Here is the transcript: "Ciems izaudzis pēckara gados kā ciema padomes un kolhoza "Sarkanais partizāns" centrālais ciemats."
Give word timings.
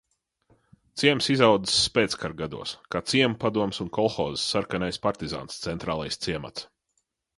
"Ciems 1.01 1.27
izaudzis 1.33 1.75
pēckara 1.97 2.37
gados 2.39 2.71
kā 2.95 3.01
ciema 3.11 3.39
padomes 3.45 3.83
un 3.85 3.91
kolhoza 3.99 4.41
"Sarkanais 4.47 4.99
partizāns" 5.05 5.61
centrālais 5.67 6.19
ciemats." 6.27 6.67